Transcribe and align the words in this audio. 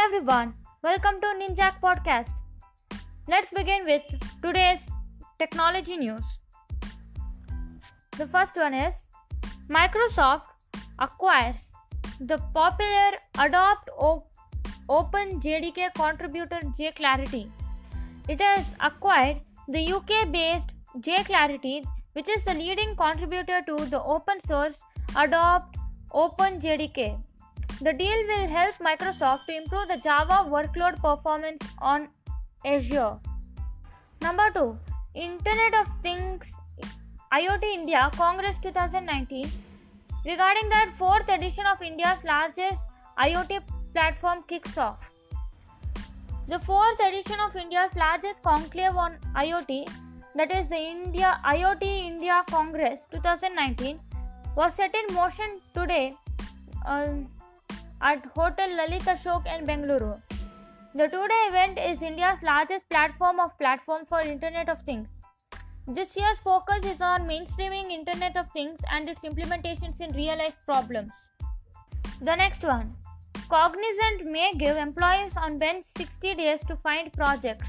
everyone, 0.00 0.54
welcome 0.82 1.20
to 1.20 1.26
Ninjak 1.38 1.80
Podcast. 1.82 2.28
Let's 3.26 3.50
begin 3.50 3.84
with 3.84 4.02
today's 4.42 4.78
technology 5.40 5.96
news. 5.96 6.22
The 8.16 8.28
first 8.28 8.54
one 8.54 8.74
is 8.74 8.94
Microsoft 9.68 10.44
acquires 11.00 11.56
the 12.20 12.38
popular 12.54 13.10
Adopt 13.40 13.90
Open 14.88 15.40
JDK 15.40 15.92
contributor 15.94 16.60
JClarity. 16.78 17.50
It 18.28 18.40
has 18.40 18.66
acquired 18.78 19.40
the 19.66 19.92
UK 19.92 20.30
based 20.30 20.70
JClarity, 21.00 21.84
which 22.12 22.28
is 22.28 22.44
the 22.44 22.54
leading 22.54 22.94
contributor 22.94 23.62
to 23.66 23.84
the 23.86 24.00
open 24.02 24.40
source 24.46 24.80
Adopt 25.16 25.76
Open 26.12 26.60
JDK. 26.60 27.18
The 27.80 27.92
deal 27.92 28.26
will 28.26 28.48
help 28.48 28.74
Microsoft 28.78 29.46
to 29.46 29.56
improve 29.56 29.86
the 29.86 29.98
Java 29.98 30.38
workload 30.50 31.00
performance 31.00 31.62
on 31.80 32.08
Azure. 32.64 33.18
Number 34.20 34.50
2. 34.52 34.76
Internet 35.14 35.74
of 35.74 35.86
Things 36.02 36.52
IoT 37.32 37.62
India 37.62 38.10
Congress 38.16 38.56
2019 38.62 39.48
regarding 40.24 40.68
that 40.70 40.92
fourth 40.98 41.28
edition 41.28 41.66
of 41.66 41.80
India's 41.80 42.24
largest 42.24 42.82
IoT 43.16 43.60
platform 43.92 44.42
kicks 44.48 44.76
off. 44.76 44.98
The 46.48 46.58
fourth 46.58 46.98
edition 46.98 47.38
of 47.46 47.54
India's 47.54 47.94
largest 47.94 48.42
conclave 48.42 48.96
on 48.96 49.18
IoT, 49.36 49.88
that 50.34 50.50
is 50.50 50.68
the 50.68 50.76
India 50.76 51.38
IoT 51.44 51.82
India 51.82 52.42
Congress 52.50 53.02
2019, 53.12 54.00
was 54.56 54.74
set 54.74 54.94
in 54.96 55.14
motion 55.14 55.60
today 55.74 56.16
uh, 56.84 57.08
at 58.00 58.24
Hotel 58.36 58.70
Lalit 58.70 59.02
Ashok 59.02 59.46
in 59.46 59.66
Bengaluru. 59.66 60.20
The 60.94 61.08
two-day 61.08 61.42
event 61.48 61.78
is 61.78 62.02
India's 62.02 62.42
largest 62.42 62.88
platform 62.88 63.40
of 63.40 63.56
platforms 63.58 64.08
for 64.08 64.20
Internet 64.20 64.68
of 64.68 64.82
Things. 64.82 65.08
This 65.86 66.16
year's 66.16 66.38
focus 66.38 66.84
is 66.84 67.00
on 67.00 67.26
mainstreaming 67.26 67.90
Internet 67.90 68.36
of 68.36 68.50
Things 68.52 68.80
and 68.92 69.08
its 69.08 69.20
implementations 69.20 70.00
in 70.00 70.14
real-life 70.14 70.56
problems. 70.64 71.12
The 72.20 72.34
next 72.34 72.62
one. 72.62 72.94
Cognizant 73.48 74.26
may 74.26 74.52
give 74.56 74.76
employees 74.76 75.36
on 75.36 75.58
bench 75.58 75.84
60 75.96 76.34
days 76.34 76.60
to 76.68 76.76
find 76.76 77.12
projects. 77.12 77.66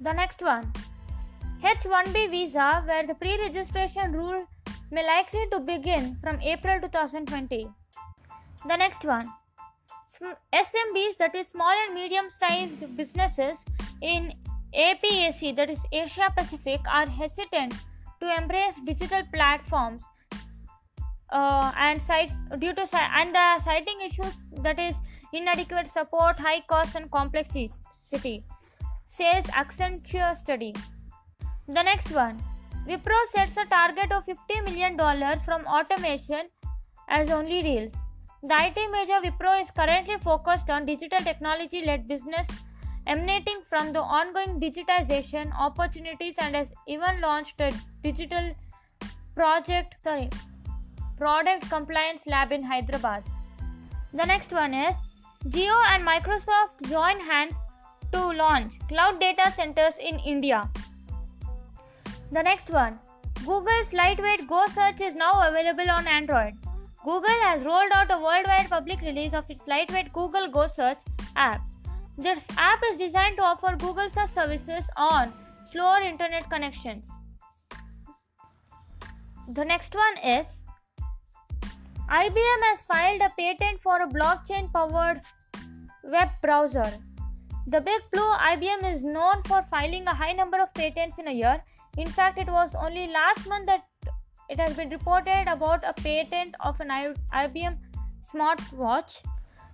The 0.00 0.12
next 0.12 0.42
one. 0.42 0.72
H1B 1.62 2.30
visa 2.30 2.82
where 2.84 3.06
the 3.06 3.14
pre-registration 3.14 4.12
rule 4.12 4.46
may 4.90 5.06
likely 5.06 5.46
to 5.50 5.60
begin 5.60 6.18
from 6.22 6.40
April 6.42 6.80
2020. 6.80 7.68
The 8.68 8.76
next 8.76 9.04
one. 9.04 9.26
SMBs 10.52 11.18
that 11.18 11.34
is 11.34 11.46
small 11.48 11.74
and 11.84 11.94
medium 11.94 12.26
sized 12.30 12.96
businesses 12.96 13.64
in 14.00 14.32
APAC 14.74 15.54
that 15.56 15.70
is 15.70 15.80
Asia 15.92 16.32
Pacific 16.36 16.80
are 16.90 17.06
hesitant 17.06 17.74
to 18.20 18.36
embrace 18.36 18.74
digital 18.84 19.22
platforms 19.32 20.02
uh, 21.30 21.70
and 21.76 22.02
cite 22.02 22.32
due 22.58 22.72
to 22.72 22.88
and 22.94 23.34
the 23.34 23.60
citing 23.60 24.00
issues 24.00 24.32
that 24.62 24.78
is 24.78 24.96
inadequate 25.32 25.92
support, 25.92 26.38
high 26.38 26.60
cost 26.60 26.94
and 26.94 27.10
complexity 27.10 27.70
says 29.08 29.46
Accenture 29.46 30.36
study. 30.36 30.74
The 31.68 31.82
next 31.82 32.10
one. 32.12 32.42
Wipro 32.86 33.18
sets 33.34 33.56
a 33.56 33.64
target 33.64 34.12
of 34.12 34.24
$50 34.26 34.64
million 34.64 34.96
from 35.44 35.66
automation 35.66 36.48
as 37.08 37.30
only 37.30 37.62
deals. 37.62 37.92
The 38.48 38.54
IT 38.54 38.76
major 38.92 39.18
Wipro 39.22 39.60
is 39.60 39.72
currently 39.72 40.18
focused 40.22 40.70
on 40.70 40.86
digital 40.86 41.18
technology 41.18 41.84
led 41.84 42.06
business 42.06 42.46
emanating 43.04 43.62
from 43.68 43.92
the 43.92 44.00
ongoing 44.00 44.60
digitization 44.60 45.50
opportunities 45.58 46.36
and 46.38 46.54
has 46.54 46.68
even 46.86 47.20
launched 47.20 47.60
a 47.60 47.72
digital 48.04 48.54
project 49.34 49.96
sorry 50.00 50.28
product 51.18 51.68
compliance 51.68 52.22
lab 52.28 52.52
in 52.52 52.62
Hyderabad. 52.62 53.24
The 54.12 54.26
next 54.26 54.52
one 54.52 54.74
is 54.74 54.94
Jio 55.48 55.80
and 55.88 56.06
Microsoft 56.06 56.88
join 56.88 57.18
hands 57.18 57.56
to 58.12 58.20
launch 58.44 58.78
cloud 58.86 59.18
data 59.18 59.50
centers 59.50 59.98
in 59.98 60.20
India. 60.20 60.70
The 62.30 62.44
next 62.44 62.70
one 62.70 63.00
Google's 63.44 63.92
lightweight 63.92 64.46
Go 64.46 64.64
search 64.72 65.00
is 65.00 65.16
now 65.16 65.32
available 65.48 65.90
on 65.90 66.06
Android. 66.06 66.65
Google 67.06 67.40
has 67.40 67.64
rolled 67.64 67.92
out 67.92 68.10
a 68.10 68.18
worldwide 68.18 68.68
public 68.68 69.00
release 69.00 69.32
of 69.32 69.48
its 69.48 69.60
lightweight 69.68 70.12
Google 70.12 70.48
Go 70.48 70.66
Search 70.66 70.98
app. 71.36 71.60
This 72.18 72.42
app 72.58 72.80
is 72.90 72.98
designed 72.98 73.36
to 73.36 73.44
offer 73.44 73.76
Google 73.76 74.10
search 74.10 74.32
services 74.32 74.88
on 74.96 75.32
slower 75.70 76.00
internet 76.00 76.50
connections. 76.50 77.04
The 79.52 79.64
next 79.64 79.94
one 79.94 80.18
is 80.18 80.64
IBM 82.10 82.66
has 82.70 82.80
filed 82.80 83.20
a 83.20 83.30
patent 83.38 83.80
for 83.82 84.02
a 84.02 84.08
blockchain 84.08 84.72
powered 84.72 85.20
web 86.02 86.30
browser. 86.42 86.92
The 87.68 87.82
Big 87.82 88.02
Blue 88.12 88.32
IBM 88.50 88.82
is 88.92 89.04
known 89.04 89.44
for 89.44 89.64
filing 89.70 90.08
a 90.08 90.14
high 90.14 90.32
number 90.32 90.58
of 90.60 90.74
patents 90.74 91.20
in 91.20 91.28
a 91.28 91.32
year. 91.32 91.62
In 91.98 92.08
fact, 92.08 92.38
it 92.38 92.48
was 92.48 92.74
only 92.74 93.06
last 93.06 93.48
month 93.48 93.66
that 93.66 93.84
it 94.48 94.60
has 94.60 94.76
been 94.76 94.90
reported 94.90 95.44
about 95.48 95.84
a 95.84 95.92
patent 95.94 96.54
of 96.60 96.80
an 96.80 96.88
IBM 96.88 97.78
smartwatch 98.32 99.22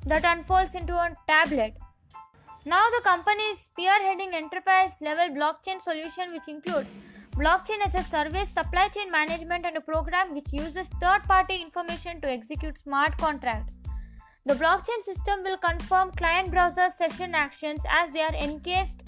that 0.06 0.24
unfolds 0.24 0.74
into 0.74 0.94
a 0.94 1.16
tablet. 1.28 1.74
Now, 2.64 2.84
the 2.96 3.02
company 3.02 3.42
is 3.44 3.68
spearheading 3.68 4.34
enterprise 4.34 4.92
level 5.00 5.34
blockchain 5.34 5.82
solution, 5.82 6.32
which 6.32 6.48
includes 6.48 6.88
blockchain 7.32 7.84
as 7.84 7.94
a 7.94 8.08
service, 8.08 8.50
supply 8.50 8.88
chain 8.88 9.10
management, 9.10 9.66
and 9.66 9.76
a 9.76 9.80
program 9.80 10.34
which 10.34 10.52
uses 10.52 10.86
third 11.00 11.22
party 11.24 11.60
information 11.60 12.20
to 12.20 12.30
execute 12.30 12.80
smart 12.82 13.16
contracts. 13.18 13.74
The 14.46 14.54
blockchain 14.54 15.02
system 15.04 15.42
will 15.44 15.56
confirm 15.56 16.12
client 16.12 16.50
browser 16.50 16.90
session 16.96 17.34
actions 17.34 17.80
as 17.88 18.12
they 18.12 18.22
are 18.22 18.34
encased 18.34 19.02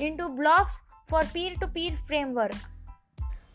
into 0.00 0.28
blocks 0.28 0.74
for 1.08 1.22
peer 1.32 1.54
to 1.60 1.66
peer 1.68 1.98
framework. 2.06 2.52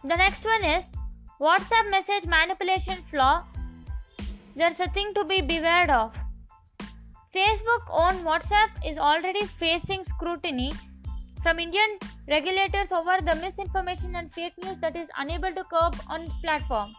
The 0.04 0.16
next 0.16 0.46
one 0.46 0.64
is 0.64 0.92
WhatsApp 1.40 1.92
message 1.92 2.25
manipulation 2.25 2.96
flaw. 3.12 3.44
There's 4.56 4.80
a 4.80 4.88
thing 4.88 5.14
to 5.14 5.24
be 5.24 5.42
beware 5.42 5.92
of. 5.92 6.16
Facebook 7.31 7.84
owned 7.92 8.25
WhatsApp 8.25 8.70
is 8.84 8.98
already 8.98 9.46
facing 9.46 10.03
scrutiny 10.03 10.72
from 11.44 11.59
Indian 11.59 12.00
regulators 12.28 12.92
over 12.92 13.18
the 13.22 13.36
misinformation 13.36 14.16
and 14.16 14.34
fake 14.34 14.53
news 14.64 14.78
that 14.81 14.96
is 14.96 15.09
unable 15.20 15.52
to 15.52 15.64
curb 15.66 15.96
on 16.09 16.22
its 16.22 16.34
platform. 16.42 16.92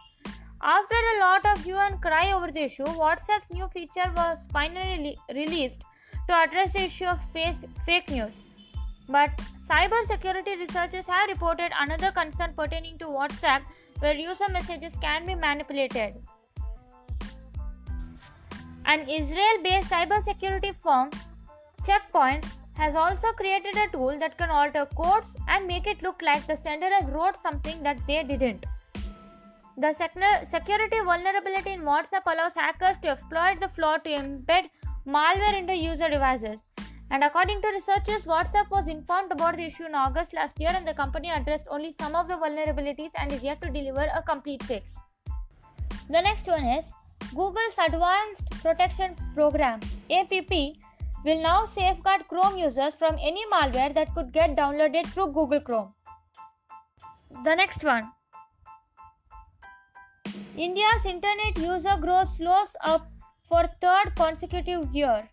After 0.61 0.95
a 0.95 1.19
lot 1.19 1.45
of 1.45 1.65
hue 1.65 1.75
and 1.75 2.01
cry 2.01 2.31
over 2.31 2.49
the 2.49 2.63
issue, 2.63 2.85
WhatsApp's 2.85 3.51
new 3.51 3.67
feature 3.67 4.09
was 4.15 4.37
finally 4.53 5.17
released 5.35 5.81
to 6.29 6.33
address 6.33 6.71
the 6.71 6.83
issue 6.83 7.07
of 7.07 7.19
fake 7.33 8.09
news. 8.09 8.31
But 9.09 9.31
cybersecurity 9.69 10.59
researchers 10.59 11.07
have 11.07 11.27
reported 11.27 11.73
another 11.77 12.11
concern 12.11 12.53
pertaining 12.55 12.97
to 12.99 13.05
WhatsApp 13.05 13.63
where 13.99 14.13
user 14.13 14.49
messages 14.49 14.93
can 15.01 15.25
be 15.25 15.35
manipulated. 15.35 16.15
An 18.85 19.07
Israel 19.07 19.61
based 19.63 19.89
cybersecurity 19.89 20.73
firm, 20.75 21.09
Checkpoint, 21.85 22.45
has 22.73 22.95
also 22.95 23.31
created 23.33 23.75
a 23.75 23.87
tool 23.91 24.17
that 24.19 24.37
can 24.37 24.49
alter 24.49 24.87
codes 24.95 25.27
and 25.47 25.67
make 25.67 25.85
it 25.85 26.01
look 26.01 26.21
like 26.21 26.47
the 26.47 26.55
sender 26.55 26.89
has 26.89 27.09
wrote 27.11 27.39
something 27.41 27.83
that 27.83 27.99
they 28.07 28.23
didn't. 28.23 28.65
The 29.77 29.93
security 29.93 30.99
vulnerability 31.05 31.71
in 31.71 31.81
WhatsApp 31.81 32.23
allows 32.25 32.55
hackers 32.55 32.99
to 32.99 33.09
exploit 33.09 33.59
the 33.59 33.69
flaw 33.69 33.97
to 33.97 34.09
embed 34.09 34.69
malware 35.07 35.57
into 35.57 35.73
user 35.73 36.09
devices. 36.09 36.59
And 37.11 37.23
according 37.23 37.61
to 37.61 37.69
researchers, 37.69 38.25
WhatsApp 38.25 38.69
was 38.69 38.87
informed 38.87 39.31
about 39.31 39.57
the 39.57 39.63
issue 39.63 39.85
in 39.85 39.95
August 39.95 40.33
last 40.33 40.59
year 40.59 40.69
and 40.73 40.87
the 40.87 40.93
company 40.93 41.31
addressed 41.31 41.67
only 41.69 41.91
some 41.91 42.15
of 42.15 42.27
the 42.27 42.35
vulnerabilities 42.35 43.11
and 43.15 43.31
is 43.31 43.41
yet 43.41 43.61
to 43.63 43.69
deliver 43.69 44.07
a 44.13 44.21
complete 44.21 44.61
fix. 44.63 44.99
The 46.09 46.21
next 46.21 46.45
one 46.45 46.63
is 46.63 46.91
Google's 47.33 47.77
Advanced 47.83 48.49
Protection 48.61 49.15
Program 49.33 49.79
APP 50.11 50.51
will 51.25 51.41
now 51.41 51.65
safeguard 51.65 52.27
Chrome 52.27 52.57
users 52.57 52.93
from 52.95 53.17
any 53.19 53.43
malware 53.51 53.93
that 53.93 54.13
could 54.13 54.31
get 54.31 54.55
downloaded 54.55 55.05
through 55.07 55.33
Google 55.33 55.61
Chrome. 55.61 55.93
The 57.43 57.55
next 57.55 57.83
one 57.83 58.11
India's 60.57 61.05
internet 61.05 61.57
user 61.57 61.97
growth 61.99 62.35
slows 62.35 62.75
up 62.83 63.07
for 63.47 63.67
third 63.81 64.15
consecutive 64.15 64.93
year. 64.93 65.29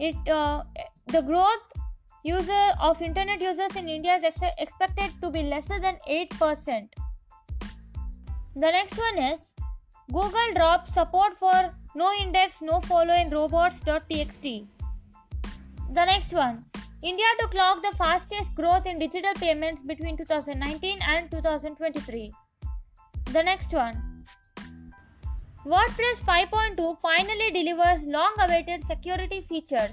It 0.00 0.16
uh, 0.28 0.62
the 1.08 1.20
growth 1.20 1.80
user 2.22 2.64
of 2.80 3.02
internet 3.02 3.40
users 3.40 3.76
in 3.76 3.88
India 3.88 4.14
is 4.16 4.24
ex- 4.24 4.54
expected 4.58 5.10
to 5.22 5.30
be 5.30 5.42
lesser 5.42 5.78
than 5.78 5.96
8%. 6.08 6.88
The 8.56 8.70
next 8.76 8.98
one 8.98 9.18
is 9.18 9.50
Google 10.10 10.54
drops 10.54 10.94
support 10.94 11.38
for 11.38 11.74
no 11.94 12.10
index, 12.20 12.62
no 12.62 12.80
follow 12.80 13.14
in 13.14 13.28
robots.txt. 13.28 14.66
The 15.92 16.04
next 16.04 16.32
one 16.32 16.64
India 17.02 17.26
to 17.40 17.48
clock 17.48 17.82
the 17.82 17.96
fastest 17.96 18.54
growth 18.54 18.86
in 18.86 18.98
digital 18.98 19.34
payments 19.34 19.82
between 19.82 20.16
2019 20.16 20.98
and 21.06 21.30
2023. 21.30 22.32
The 23.32 23.42
next 23.42 23.72
one 23.72 24.09
WordPress 25.66 26.16
5.2 26.26 26.96
finally 27.02 27.50
delivers 27.50 28.02
long 28.04 28.32
awaited 28.38 28.82
security 28.82 29.42
features. 29.42 29.90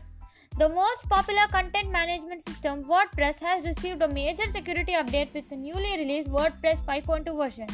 The 0.57 0.69
most 0.69 1.09
popular 1.09 1.45
content 1.51 1.91
management 1.91 2.47
system, 2.47 2.85
WordPress, 2.85 3.41
has 3.41 3.65
received 3.65 4.01
a 4.01 4.07
major 4.07 4.49
security 4.49 4.93
update 4.93 5.33
with 5.33 5.49
the 5.49 5.57
newly 5.57 5.97
released 5.97 6.29
WordPress 6.29 6.77
5.2 6.85 7.37
version. 7.37 7.67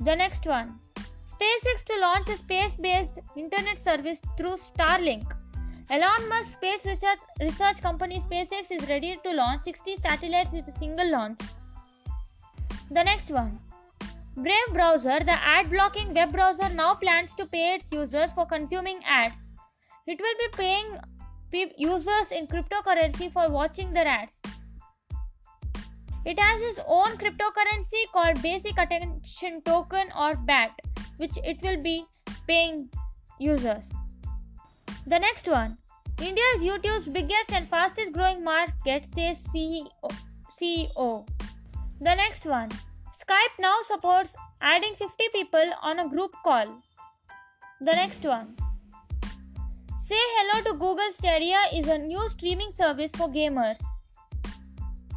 The 0.00 0.16
next 0.16 0.44
one 0.44 0.80
SpaceX 0.96 1.84
to 1.84 2.00
launch 2.00 2.28
a 2.28 2.36
space 2.36 2.72
based 2.80 3.20
internet 3.36 3.78
service 3.78 4.18
through 4.36 4.56
Starlink. 4.56 5.24
Elon 5.88 6.28
Musk's 6.28 6.54
space 6.54 6.84
research, 6.84 7.18
research 7.40 7.80
company 7.80 8.20
SpaceX 8.28 8.72
is 8.72 8.88
ready 8.88 9.16
to 9.22 9.30
launch 9.32 9.62
60 9.62 9.96
satellites 9.96 10.50
with 10.50 10.66
a 10.66 10.72
single 10.72 11.08
launch. 11.08 11.38
The 12.90 13.04
next 13.04 13.30
one 13.30 13.60
Brave 14.36 14.72
browser, 14.72 15.20
the 15.20 15.32
ad 15.32 15.70
blocking 15.70 16.12
web 16.12 16.32
browser, 16.32 16.68
now 16.74 16.94
plans 16.96 17.30
to 17.36 17.46
pay 17.46 17.74
its 17.74 17.86
users 17.92 18.32
for 18.32 18.44
consuming 18.44 19.00
ads. 19.04 19.40
It 20.08 20.18
will 20.18 20.34
be 20.40 20.56
paying 20.56 20.98
users 21.78 22.32
in 22.32 22.48
cryptocurrency 22.48 23.32
for 23.32 23.48
watching 23.48 23.92
their 23.92 24.08
ads. 24.08 24.40
It 26.24 26.40
has 26.40 26.62
its 26.62 26.80
own 26.88 27.16
cryptocurrency 27.16 28.10
called 28.12 28.42
Basic 28.42 28.76
Attention 28.76 29.62
Token 29.62 30.08
or 30.18 30.34
BAT, 30.34 30.72
which 31.18 31.38
it 31.44 31.62
will 31.62 31.80
be 31.80 32.04
paying 32.48 32.88
users. 33.38 33.84
The 35.06 35.18
next 35.18 35.46
one 35.46 35.78
India 36.20 36.44
is 36.56 36.62
YouTube's 36.62 37.08
biggest 37.08 37.52
and 37.52 37.68
fastest 37.68 38.12
growing 38.12 38.42
market, 38.42 39.04
says 39.14 39.46
CEO. 39.46 39.86
CEO. 40.60 41.28
The 42.00 42.14
next 42.14 42.46
one 42.46 42.70
Skype 43.24 43.58
now 43.58 43.76
supports 43.84 44.34
adding 44.60 44.94
50 44.96 45.28
people 45.32 45.70
on 45.82 45.98
a 45.98 46.08
group 46.08 46.32
call. 46.42 46.66
The 47.80 47.92
next 47.92 48.22
one 48.22 48.54
Say 50.06 50.22
Hello 50.32 50.62
to 50.64 50.72
Google 50.72 51.12
Stadia 51.18 51.60
is 51.72 51.86
a 51.88 51.96
new 51.96 52.28
streaming 52.28 52.70
service 52.70 53.10
for 53.14 53.28
gamers. 53.28 53.78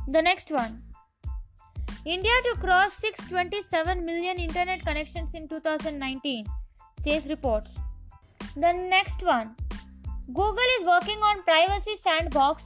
The 0.08 0.22
next 0.22 0.52
one 0.52 0.84
India 2.06 2.32
to 2.46 2.56
cross 2.62 2.94
627 2.94 4.06
million 4.06 4.38
internet 4.38 4.86
connections 4.86 5.34
in 5.34 5.50
2019, 5.50 6.46
says 7.04 7.26
reports. 7.26 7.72
The 8.56 8.72
next 8.72 9.22
one 9.22 9.54
Google 10.28 10.72
is 10.80 10.86
working 10.86 11.20
on 11.20 11.44
Privacy 11.44 11.98
Sandbox 11.98 12.64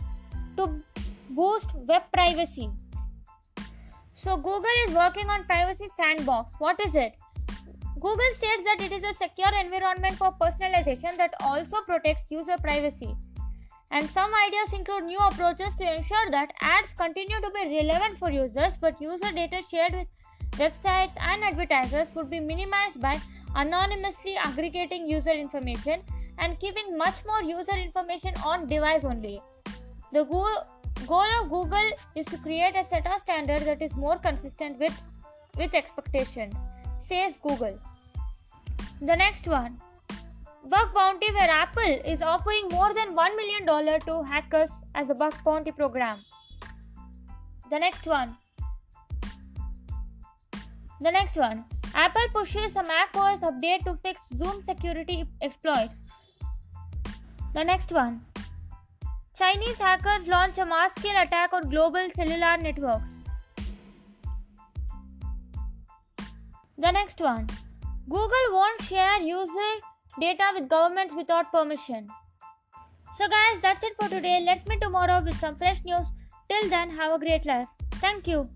to 0.58 0.82
boost 1.32 1.74
web 1.74 2.04
privacy. 2.14 2.70
So, 4.24 4.38
Google 4.38 4.78
is 4.88 4.94
working 4.94 5.32
on 5.32 5.46
Privacy 5.46 5.88
Sandbox. 5.88 6.54
What 6.60 6.80
is 6.86 6.94
it? 6.94 7.16
Google 7.96 8.34
states 8.34 8.64
that 8.66 8.80
it 8.80 8.92
is 8.92 9.04
a 9.04 9.16
secure 9.16 9.52
environment 9.60 10.16
for 10.16 10.32
personalization 10.40 11.18
that 11.18 11.34
also 11.40 11.78
protects 11.88 12.30
user 12.30 12.56
privacy. 12.62 13.16
And 13.90 14.08
some 14.08 14.32
ideas 14.46 14.74
include 14.74 15.06
new 15.06 15.18
approaches 15.18 15.76
to 15.78 15.96
ensure 15.96 16.30
that 16.30 16.54
ads 16.62 16.94
continue 16.94 17.42
to 17.42 17.50
be 17.50 17.80
relevant 17.80 18.20
for 18.20 18.32
users, 18.32 18.74
but 18.80 19.02
user 19.02 19.32
data 19.32 19.64
shared 19.72 19.94
with 19.94 20.08
websites 20.52 21.20
and 21.20 21.44
advertisers 21.44 22.14
would 22.14 22.30
be 22.30 22.40
minimized 22.40 23.02
by 23.02 23.20
anonymously 23.56 24.38
aggregating 24.38 25.10
user 25.10 25.32
information 25.32 26.04
and 26.38 26.60
keeping 26.60 26.96
much 26.96 27.26
more 27.26 27.42
user 27.42 27.76
information 27.76 28.36
on 28.46 28.68
device 28.68 29.04
only. 29.04 29.42
The 30.14 30.26
goal, 31.08 31.26
of 31.42 31.50
Google 31.50 31.92
is 32.16 32.26
to 32.28 32.38
create 32.38 32.76
a 32.76 32.84
set 32.84 33.06
of 33.08 33.22
standards 33.22 33.66
that 33.66 33.82
is 33.82 33.96
more 33.96 34.18
consistent 34.18 34.80
with, 34.80 35.00
with 35.58 35.74
expectations, 35.74 36.56
says 36.98 37.38
Google. 37.42 37.80
The 39.02 39.16
next 39.16 39.48
one 39.48 39.78
Bug 40.70 40.94
Bounty, 40.94 41.32
where 41.34 41.50
Apple 41.50 42.02
is 42.06 42.22
offering 42.22 42.68
more 42.70 42.94
than 42.94 43.16
$1 43.16 43.36
million 43.36 44.00
to 44.02 44.24
hackers 44.24 44.70
as 44.94 45.10
a 45.10 45.16
bug 45.16 45.34
bounty 45.44 45.72
program. 45.72 46.20
The 47.72 47.80
next 47.80 48.06
one. 48.06 48.38
The 51.02 51.12
next 51.12 51.36
one. 51.36 51.66
Apple 51.96 52.28
pushes 52.32 52.76
a 52.76 52.84
macOS 52.84 53.42
update 53.42 53.84
to 53.86 53.98
fix 54.04 54.22
Zoom 54.30 54.62
security 54.62 55.26
exploits. 55.42 55.96
The 57.54 57.64
next 57.64 57.92
one. 57.92 58.22
Chinese 59.42 59.80
hackers 59.80 60.28
launch 60.28 60.60
a 60.60 60.66
mass 60.66 60.94
scale 60.94 61.20
attack 61.20 61.52
on 61.52 61.68
global 61.68 62.08
cellular 62.16 62.58
networks. 62.58 63.14
The 66.78 66.92
next 66.92 67.20
one. 67.20 67.48
Google 68.08 68.52
won't 68.52 68.84
share 68.84 69.20
user 69.20 69.72
data 70.20 70.52
with 70.54 70.70
governments 70.70 71.16
without 71.18 71.52
permission. 71.52 72.08
So, 73.18 73.28
guys, 73.28 73.60
that's 73.64 73.84
it 73.84 73.94
for 74.00 74.08
today. 74.10 74.44
Let's 74.46 74.68
meet 74.68 74.80
tomorrow 74.80 75.24
with 75.24 75.40
some 75.40 75.56
fresh 75.56 75.84
news. 75.86 76.06
Till 76.48 76.70
then, 76.70 76.92
have 76.92 77.14
a 77.14 77.20
great 77.26 77.44
life. 77.48 77.68
Thank 77.94 78.28
you. 78.28 78.48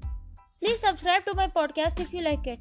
Please 0.60 0.80
subscribe 0.80 1.26
to 1.26 1.34
my 1.34 1.48
podcast 1.48 2.00
if 2.00 2.14
you 2.14 2.22
like 2.22 2.46
it. 2.46 2.60